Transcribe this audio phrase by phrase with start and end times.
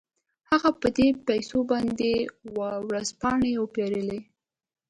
[0.49, 2.11] هغه په دې پيسو باندې
[2.89, 4.19] ورځپاڼې وپېرلې.